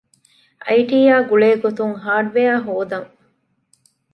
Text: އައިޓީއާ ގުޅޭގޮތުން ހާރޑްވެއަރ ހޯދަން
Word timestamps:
އައިޓީއާ 0.65 1.15
ގުޅޭގޮތުން 1.29 1.95
ހާރޑްވެއަރ 2.03 2.57
ހޯދަން 2.65 3.09